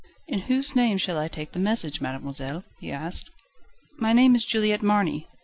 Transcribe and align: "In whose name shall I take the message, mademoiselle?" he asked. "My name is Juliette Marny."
"In 0.27 0.39
whose 0.39 0.75
name 0.75 0.97
shall 0.97 1.19
I 1.19 1.27
take 1.27 1.51
the 1.51 1.59
message, 1.59 2.01
mademoiselle?" 2.01 2.63
he 2.79 2.91
asked. 2.91 3.29
"My 3.99 4.13
name 4.13 4.33
is 4.33 4.43
Juliette 4.43 4.81
Marny." 4.81 5.27